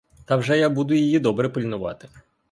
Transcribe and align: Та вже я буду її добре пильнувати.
Та 0.25 0.35
вже 0.35 0.57
я 0.57 0.69
буду 0.69 0.93
її 0.93 1.19
добре 1.19 1.49
пильнувати. 1.49 2.09